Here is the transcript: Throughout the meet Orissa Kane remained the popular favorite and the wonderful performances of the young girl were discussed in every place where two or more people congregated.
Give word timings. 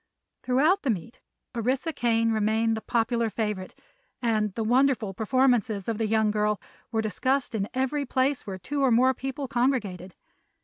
Throughout 0.41 0.81
the 0.81 0.89
meet 0.89 1.21
Orissa 1.55 1.93
Kane 1.93 2.31
remained 2.31 2.75
the 2.75 2.81
popular 2.81 3.29
favorite 3.29 3.75
and 4.19 4.51
the 4.55 4.63
wonderful 4.63 5.13
performances 5.13 5.87
of 5.87 5.99
the 5.99 6.07
young 6.07 6.31
girl 6.31 6.59
were 6.91 7.03
discussed 7.03 7.53
in 7.53 7.69
every 7.75 8.07
place 8.07 8.47
where 8.47 8.57
two 8.57 8.81
or 8.81 8.89
more 8.89 9.13
people 9.13 9.47
congregated. 9.47 10.15